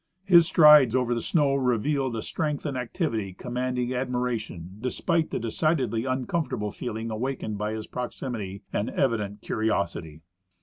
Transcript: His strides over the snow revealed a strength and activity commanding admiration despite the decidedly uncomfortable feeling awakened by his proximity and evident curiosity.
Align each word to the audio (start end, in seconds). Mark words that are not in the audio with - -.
His 0.25 0.47
strides 0.47 0.95
over 0.95 1.13
the 1.13 1.21
snow 1.21 1.53
revealed 1.53 2.15
a 2.15 2.23
strength 2.23 2.65
and 2.65 2.75
activity 2.75 3.33
commanding 3.33 3.93
admiration 3.93 4.77
despite 4.81 5.29
the 5.29 5.37
decidedly 5.37 6.05
uncomfortable 6.05 6.71
feeling 6.71 7.11
awakened 7.11 7.59
by 7.59 7.73
his 7.73 7.85
proximity 7.85 8.63
and 8.73 8.89
evident 8.89 9.41
curiosity. 9.41 10.23